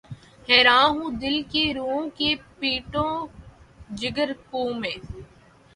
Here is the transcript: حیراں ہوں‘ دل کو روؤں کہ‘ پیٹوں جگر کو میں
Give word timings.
حیراں 0.47 0.85
ہوں‘ 0.93 1.09
دل 1.21 1.35
کو 1.51 1.63
روؤں 1.73 2.05
کہ‘ 2.17 2.29
پیٹوں 2.59 3.13
جگر 3.99 4.29
کو 4.49 4.61
میں 4.79 4.97